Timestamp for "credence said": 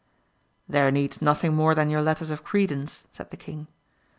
2.43-3.29